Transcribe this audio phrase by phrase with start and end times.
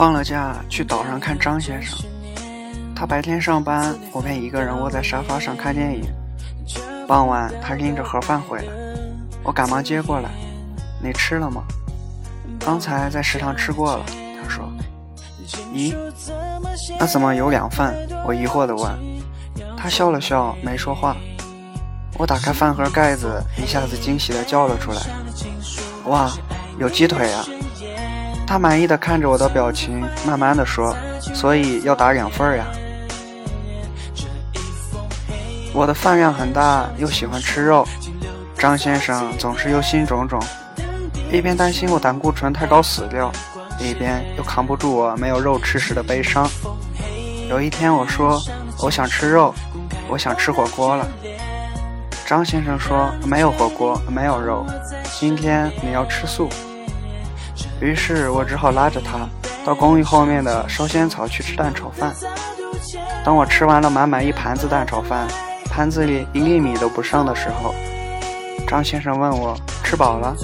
[0.00, 1.98] 放了假去岛上看张先生，
[2.96, 6.10] 他白天上班，我便一个人窝在沙发上看电影。
[7.06, 8.72] 傍晚他拎着盒饭回来，
[9.42, 10.30] 我赶忙接过来
[11.04, 11.64] ：“你吃了吗
[12.58, 14.06] ？”“刚才在食堂吃过了。”
[14.42, 14.72] 他说。
[15.74, 15.94] “咦，
[16.98, 17.94] 那怎么有两份？”
[18.26, 18.90] 我疑惑地问。
[19.76, 21.14] 他笑了笑，没说话。
[22.16, 25.02] 我打开饭盒盖子，一下子惊喜地叫了出来
[26.08, 26.32] ：“哇，
[26.78, 27.44] 有鸡腿啊！”
[28.50, 30.92] 他满意的看着我的表情，慢慢的说
[31.32, 32.66] ：“所以要打两份呀。”
[35.72, 37.86] 我的饭量很大，又喜欢吃肉，
[38.58, 40.42] 张先生总是忧心忡忡，
[41.30, 43.30] 一边担心我胆固醇太高死掉，
[43.78, 46.44] 一边又扛不住我没有肉吃时的悲伤。
[47.48, 48.42] 有一天我说
[48.82, 49.54] ：“我想吃肉，
[50.08, 51.06] 我想吃火锅了。”
[52.26, 54.66] 张先生说：“没有火锅，没有肉，
[55.20, 56.48] 今天你要吃素。”
[57.80, 59.28] 于是我只好拉着他
[59.64, 62.14] 到公寓后面的烧仙草去吃蛋炒饭。
[63.24, 65.26] 当我吃完了满满一盘子蛋炒饭，
[65.66, 67.74] 盘子里一粒米都不剩的时候，
[68.66, 70.34] 张先生问我吃饱了。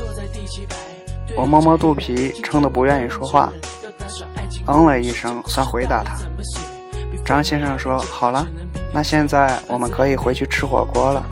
[1.36, 3.52] 我摸摸肚皮，撑得不愿意说话，
[4.66, 6.16] 嗯了一声，算回答他。
[7.24, 8.46] 张先生说：“好了，
[8.92, 11.22] 那现在我们可以回去吃火锅了。”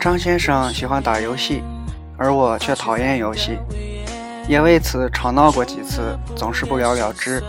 [0.00, 1.62] 张先生喜欢打游戏，
[2.16, 3.58] 而我却讨厌游戏，
[4.48, 7.42] 也为此吵闹过几次，总是不了了之。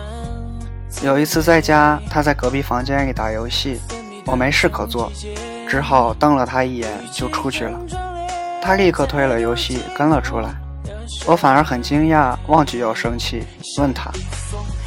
[1.02, 3.80] 有一次在家，他在隔壁房间里打游戏，
[4.26, 5.12] 我没事可做，
[5.68, 7.80] 只好瞪了他一眼就出去了。
[8.62, 10.63] 他立刻退了游戏，跟了出来。
[11.26, 13.44] 我反而很惊讶，忘记要生气，
[13.80, 14.12] 问他：“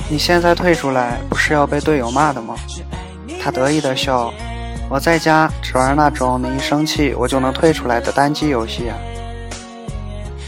[0.08, 2.54] 你现在退出来，不是要被队友骂的吗？”
[3.42, 4.32] 他得意的笑
[4.90, 8.96] ：“我在家只玩那种你一生气我就能退出来的单机游戏啊。”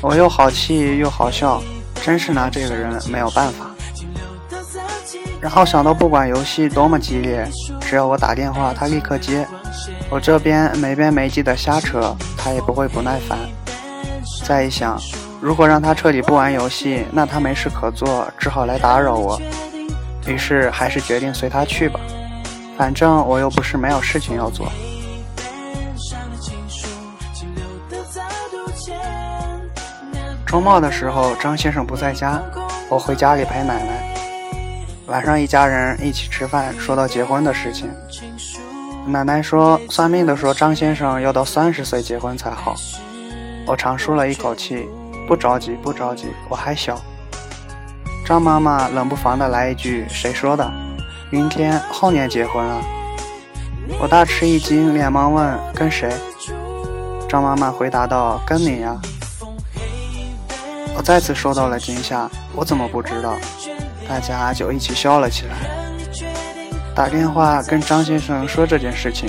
[0.03, 1.63] 我又好气又好笑，
[2.03, 3.67] 真是拿这个人没有办法。
[5.41, 7.49] 然后想到不管游戏多么激烈，
[7.81, 9.47] 只要我打电话，他立刻接。
[10.11, 13.39] 我这边没边没际的瞎扯，他也不会不耐烦。
[14.45, 15.01] 再一想。
[15.41, 19.41] 如果让他彻底不玩游戏，那他没事可做，只好来打扰我。
[20.27, 22.01] 于是还是决定随他去吧，
[22.77, 24.71] 反正我又不是没有事情要做。
[30.45, 32.43] 周末的时候，张先生不在家，
[32.89, 34.15] 我回家里陪奶奶。
[35.07, 37.89] 晚上一家人一起吃饭，说到结婚的事情，
[39.07, 42.75] 奶奶说算命的说张先生要到三十岁结婚才好。
[43.67, 44.89] 我长舒了一口气。
[45.29, 46.99] 不着急，不着急，我还小。
[48.27, 50.73] 张妈妈冷不防的来一句：“谁说的？
[51.31, 52.81] 明天后年结婚啊？”
[54.01, 56.11] 我大吃一惊，连忙问：“跟谁？”
[57.29, 58.99] 张妈妈回答道：“跟你呀。”
[60.97, 63.35] 我再次受到了惊吓，我怎么不知道？
[64.09, 65.55] 大家就一起笑了起来。
[66.95, 69.29] 打电话跟张先生说这件事情，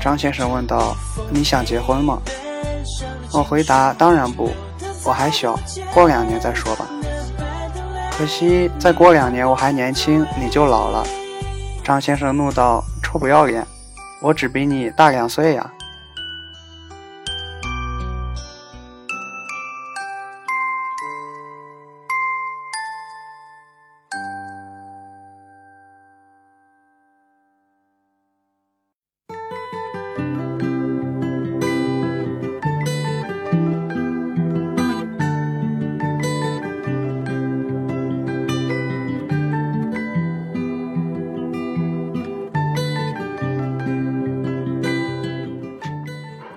[0.00, 0.96] 张先生问道
[1.28, 2.20] ：“你想结婚吗？”
[3.34, 4.52] 我回答：“当然不。”
[5.04, 5.58] 我还小，
[5.92, 6.86] 过两年再说吧。
[8.16, 11.04] 可惜再过两年我还年轻，你就老了。
[11.82, 13.66] 张先生怒道：“臭不要脸！
[14.22, 15.70] 我只比你大两岁呀。”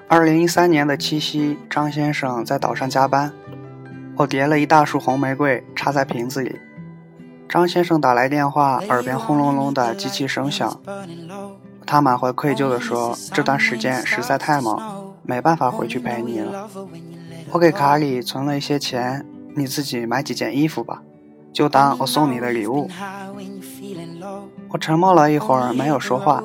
[0.10, 3.34] 二零一三年的七夕，张先生在岛上加班，
[4.16, 6.60] 我叠了一大束红玫瑰插在瓶子里。
[7.50, 10.80] 张先生打来电话，耳边轰隆隆的机器声响，
[11.86, 16.70] 他满怀愧疚地说：“这段时间实在太忙，没办法回去陪你了。
[17.52, 19.26] 我给卡里存了一些钱，
[19.58, 21.02] 你自己买几件衣服吧，
[21.52, 22.90] 就当我送你的礼物。”
[24.70, 26.42] 我沉默了一会儿，没有说话。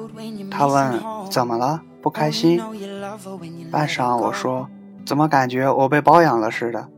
[0.51, 1.01] 他问
[1.31, 1.81] ：“怎么了？
[2.03, 2.61] 不开心？”
[3.71, 4.69] 半晌，我说
[5.05, 6.89] ：“怎么感觉我被包养了似的？”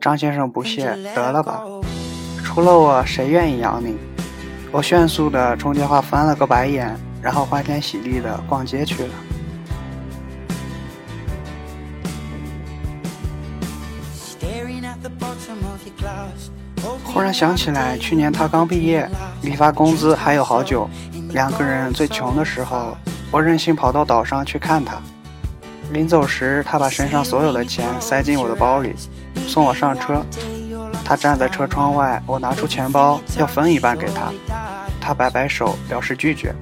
[0.00, 1.62] 张先生不屑：“得了吧，
[2.44, 3.96] 除了我，谁愿意养你？”
[4.72, 9.10] 我迅速的冲电话翻了个白眼，然后欢天喜地的逛街去了。
[17.04, 19.08] 忽然想起来，去年他刚毕业，
[19.42, 20.88] 离发工资还有好久，
[21.30, 22.96] 两个人最穷的时候，
[23.30, 25.00] 我任性跑到岛上去看他。
[25.92, 28.94] 临走时，他把身上所有的钱塞进我的包里，
[29.46, 30.24] 送我上车。
[31.04, 34.32] 他站在车窗外，我拿出钱包要分一半给他，
[35.00, 36.54] 他摆摆手表示拒绝。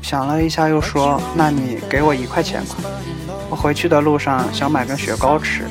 [0.00, 2.76] 想了一下，又说：“那你给我一块钱吧，
[3.50, 5.64] 我回去的路上想买根雪糕吃。”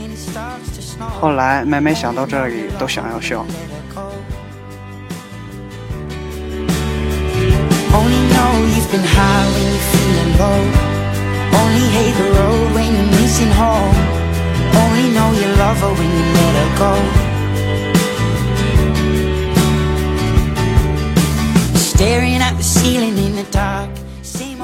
[1.19, 3.45] 后来每每想到这里，都想要笑。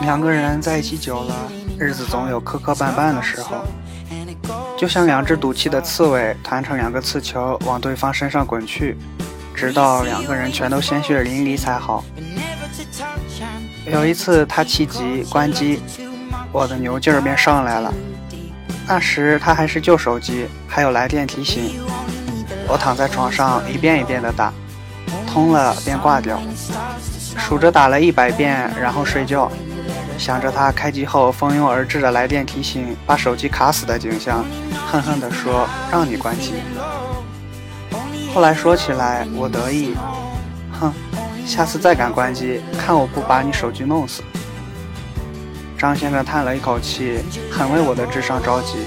[0.01, 1.35] 两个人在一起久了，
[1.77, 3.63] 日子总有磕磕绊绊的时候，
[4.75, 8.97] 就像两只赌气的刺猬团成两个刺球往对方身上滚去，
[9.59, 12.01] 直到两个人全都鲜血淋漓才好。
[13.85, 15.81] 有一次他气急关机，
[16.53, 17.93] 我的牛劲儿便上来了。
[18.87, 21.77] 那时他还是旧手机，还有来电提醒。
[22.69, 24.53] 我躺在床上一遍一遍的打，
[25.27, 26.39] 通了便挂掉，
[27.37, 29.51] 数着打了一百遍，然后睡觉。
[30.17, 34.45] 想着他开机后蜂拥而至的来电提醒，把手机卡死的景象，
[34.89, 36.53] 恨恨地说：“让你关机。”
[38.33, 39.93] 后来说起来，我得意，
[40.79, 40.93] 哼，
[41.45, 44.21] 下次再敢关机，看我不把你手机弄死。
[45.77, 47.19] 张先生叹了一口气，
[47.51, 48.77] 很为我的智商着急。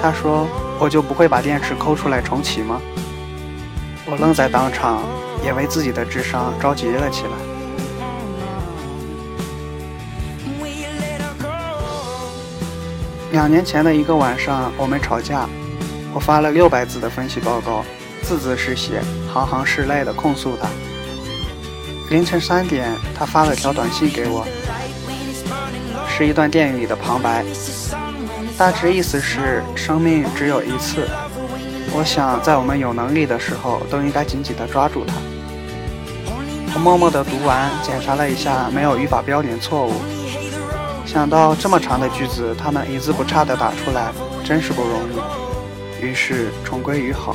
[0.00, 0.46] 他说
[0.80, 2.80] ：“我就不会把电池抠出来重启吗？”
[4.06, 5.02] 我愣在当场，
[5.44, 7.30] 也为自己的智商着急了起来。
[13.32, 15.46] 两年前的一个晚上，我们吵架，
[16.14, 17.84] 我发了六百字的分析报告，
[18.28, 19.00] 字字是血，
[19.32, 20.68] 行行是泪的控诉他。
[22.10, 24.46] 凌晨三点，他发了条短信给我，
[26.06, 27.42] 是一段电影里的旁白，
[28.58, 31.08] 大致意思是：生命只有一次，
[31.94, 35.14] 我想在我们有能力的时候，都应该紧紧地抓住它。
[36.74, 39.92] 我默默地读完，检查了一下，没有语法标点错误。
[41.06, 44.12] 想到这么长的句子，他能一字不差的打出来，
[44.44, 46.04] 真是不容易。
[46.04, 47.34] 于是重归于好。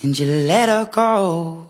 [0.00, 1.64] And you let her go.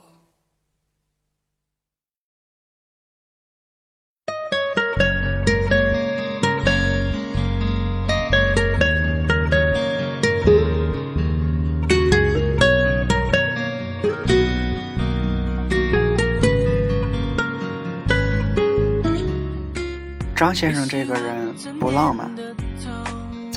[20.39, 22.31] 张先生这个人不浪漫，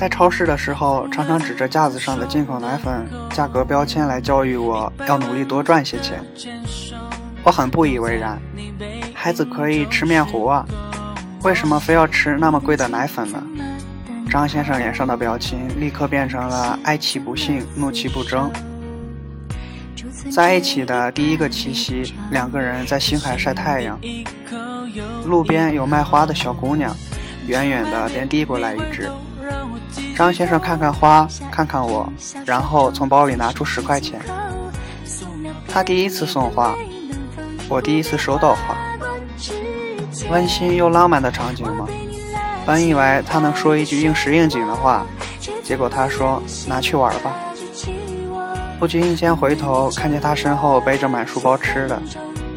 [0.02, 6.20] 在超市的时候，常常指着架子上的进口奶粉价格标签来教育我要努力多赚些钱。
[7.44, 8.36] 我很不以为然，
[9.14, 10.66] 孩子可以吃面糊啊，
[11.44, 13.40] 为什么非要吃那么贵的奶粉呢？
[14.28, 18.50] 张先生脸上的表情立刻变成了哀其不幸，怒其不争。
[20.32, 23.96] 在一起的第一个七夕，两个人在星海晒太阳。
[25.24, 26.92] 路边有卖花的小姑娘，
[27.46, 29.08] 远远的便递过来一支。
[30.16, 32.10] 张先生看看花，看看我，
[32.44, 34.20] 然后从包里拿出十块钱。
[35.68, 36.74] 他第一次送花，
[37.68, 38.76] 我第一次收到花，
[40.30, 41.86] 温馨又浪漫的场景吗？
[42.64, 45.04] 本以为他能说一句应时应景的话，
[45.64, 47.34] 结果他说：“拿去玩吧。”
[48.78, 52.00] 不经意间回头，看见他身后背着满书包吃的，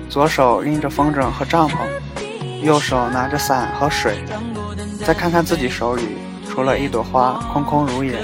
[0.09, 1.77] 左手拎着风筝和帐篷。
[2.61, 4.23] 右手拿着伞和水，
[5.05, 6.17] 再看看自己手里，
[6.55, 8.17] 除了一朵花，空空如也，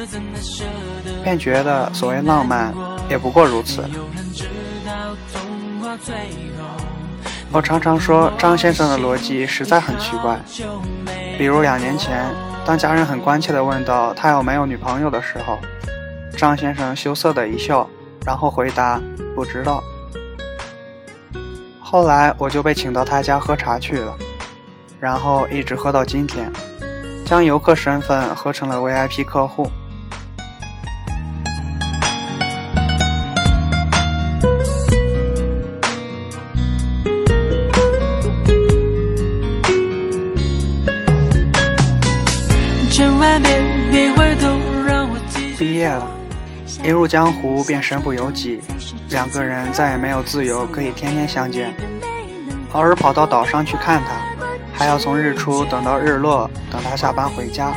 [1.21, 2.73] 便觉得所谓浪漫，
[3.09, 3.83] 也不过如此。
[7.51, 10.39] 我常常说张先生的逻辑实在很奇怪，
[11.37, 12.25] 比如两年前，
[12.65, 15.59] 当家人很关切地问到他有没有女朋友的时候，
[16.37, 17.85] 张先生羞涩的一笑，
[18.25, 19.01] 然后回答
[19.35, 19.83] 不知道。
[21.81, 24.15] 后来我就被请到他家喝茶去了。
[25.01, 26.49] 然后一直喝到今天，
[27.31, 29.71] 将游客身份合成了 VIP 客户。
[45.57, 46.05] 毕业了，
[46.83, 48.59] 一入江湖便身不由己，
[49.07, 51.73] 两个人再也没有自由可以天天相见，
[52.73, 54.20] 偶尔跑到岛上去看他。
[54.81, 57.71] 还要从日出等到日落，等他下班回家。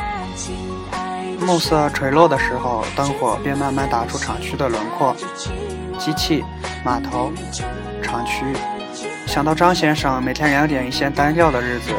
[1.39, 5.15] 暮色垂落的时候，灯火便慢慢打出厂区的轮廓，
[5.99, 6.43] 机器、
[6.83, 7.31] 码头、
[8.01, 8.43] 厂区。
[9.27, 11.91] 想到张先生每天两点一线单调的日子，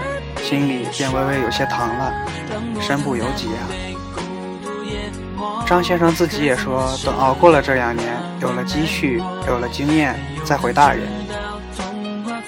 [0.42, 2.12] 心里便微微有些疼了，
[2.80, 3.62] 身不由己啊。
[5.64, 8.08] 张先生自己也说，等熬过了这两年，
[8.40, 11.06] 有了积蓄，有了经验，再回大人。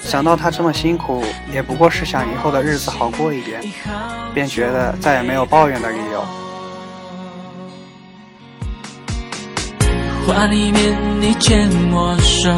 [0.09, 1.23] 想到他这么辛苦，
[1.53, 3.61] 也不过是想以后的日子好过一点，
[4.33, 6.25] 便觉得再也没有抱怨的理由。
[10.25, 12.49] 画里面你牵我手，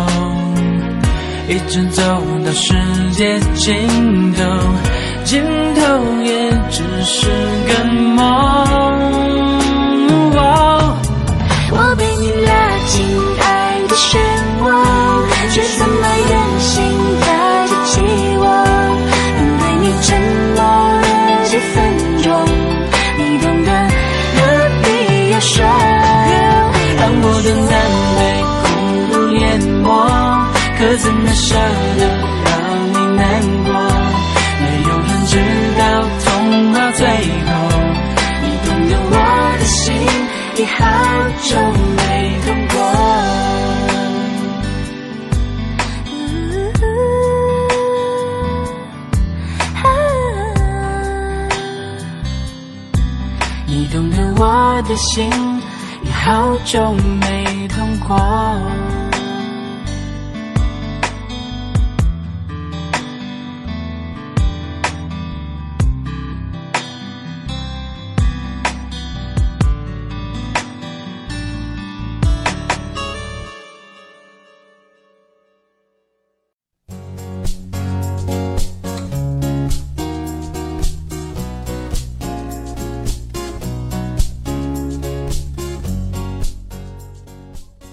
[1.50, 2.02] 一直走
[2.46, 2.74] 到世
[3.12, 4.44] 界尽头，
[5.26, 5.44] 尽
[5.76, 7.28] 头也只是
[7.68, 8.91] 个梦。
[30.98, 32.06] 怎么舍得
[32.46, 32.52] 让
[32.90, 33.72] 你难过？
[34.62, 35.34] 没有人知
[35.78, 35.82] 道
[36.24, 37.50] 痛到最后，
[38.44, 39.16] 你懂得我
[39.58, 39.94] 的心
[40.58, 40.80] 已好
[41.42, 41.50] 久
[41.98, 42.00] 没
[42.46, 42.76] 痛过。
[53.66, 54.44] 你懂得我
[54.88, 55.30] 的心
[56.04, 58.10] 已好久没痛过。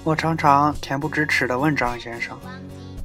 [0.08, 2.34] 我常常恬不知耻地问张先生：“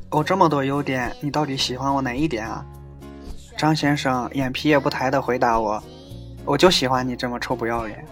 [0.09, 2.65] 我这么多优点，你到底喜欢我哪一点啊？”
[3.59, 5.83] 张先生眼皮也不抬地回答我
[6.47, 8.05] ：“我就喜欢你这么臭不要脸。”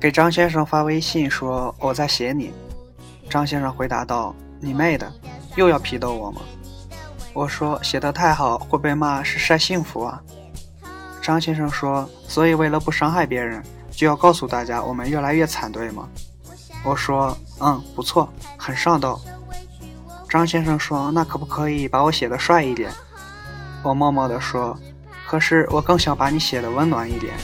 [0.00, 2.52] 给张先生发微信说：“我在写你。”
[3.30, 5.08] 张先生回答道：“你妹的，
[5.54, 6.40] 又要批斗我吗？”
[7.32, 10.20] 我说：“写的太好，会被骂是晒幸福啊。”
[11.22, 13.62] 张先生说：“所以为了不伤害别人。”
[13.92, 16.08] 就要告诉大家，我们越来越惨，对吗？
[16.84, 19.20] 我说，嗯，不错，很上道。
[20.28, 22.90] 张先生说，那可不可以把我写的帅一点？
[23.82, 24.76] 我默默地说，
[25.26, 27.34] 可是我更想把你写的温暖一点。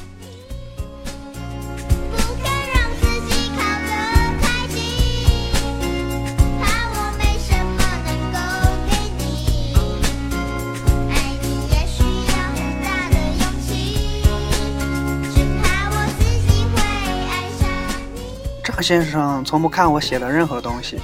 [18.80, 20.99] 先生从不看我写的任何东西，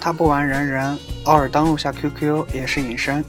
[0.00, 3.24] 他不玩人人，偶尔登录下 QQ 也是隐身。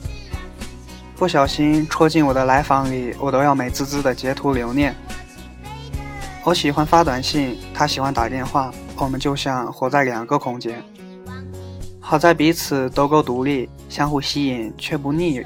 [1.15, 4.93] 不小心戳进我的来访里，我都要美滋滋的截图留念。
[6.43, 10.83] 我喜欢发短信，他喜欢打电话，我们就像活在两个空间。
[11.99, 15.43] 好在彼此都够独立，相互吸引却不腻。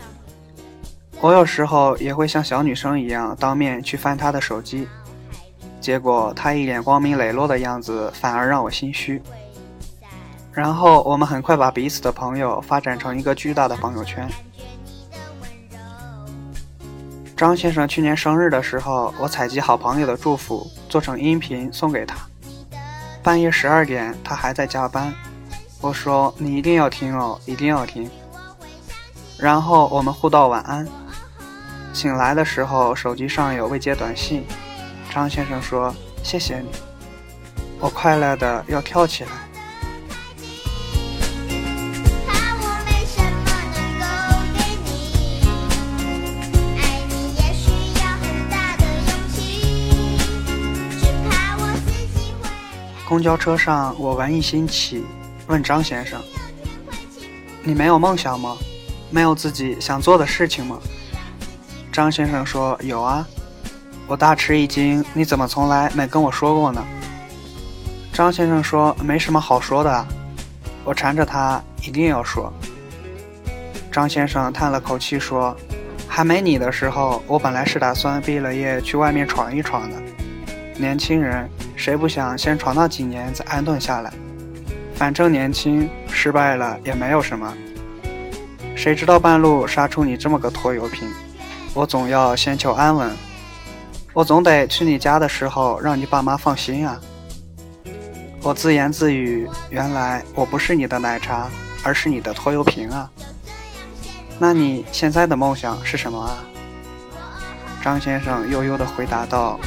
[1.21, 4.87] 我有时候也会像小女生一样，当面去翻他的手机。
[5.79, 9.21] 结果他一脸光明磊落的样子，反而让我心虚。
[10.51, 14.27] 然后我们很快把彼此的朋友发展成一个巨大的朋友圈。
[17.37, 22.17] 张先生去年生日的时候，我采集好朋友的祝福，做成音频送给他。
[23.23, 25.13] 半夜十二点，他还在加班。
[25.79, 28.09] 我说：“你一定要听哦，一定要听。”
[29.39, 30.85] 然后我们互道晚安。
[31.93, 34.43] 醒来的时候，手机上有未接短信。
[35.09, 36.69] 张先生说：“谢谢你，
[37.79, 39.31] 我快乐的要跳起来。”
[53.07, 55.03] 公交车上，我文艺兴起，
[55.47, 56.21] 问张先生
[57.65, 58.55] ：“你没有梦想吗？
[59.09, 60.79] 没有自己想做的事情吗？”
[61.91, 63.27] 张先生说：“有啊。”
[64.09, 66.83] 我大吃一惊，你怎么从来没跟我说过呢？
[68.11, 70.05] 张先生说：“没什么好说的。”
[70.83, 72.51] 我缠着他一定要说。
[73.91, 75.55] 张先生叹了口气说
[76.09, 79.95] ：“还没你的时候，我本来是打算毕了业去外面闯一闯的。
[80.75, 84.11] 年轻人，谁不想先闯荡几年再安顿下来？
[84.95, 87.53] 反正年轻，失败了也没有什么。
[88.75, 91.07] 谁知道半路杀出你这么个拖油瓶？
[91.75, 93.11] 我总要先求安稳，
[94.13, 96.99] 我总得去你家的时候让你爸妈放心啊。
[98.41, 101.49] 我自言自语：原来我不是你的奶茶，
[101.83, 103.09] 而是你的拖油瓶啊。
[104.39, 106.37] 那你现在的梦想是什么啊？
[107.81, 109.59] 张先生悠悠地回答道：“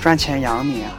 [0.00, 0.90] 赚钱养你啊。”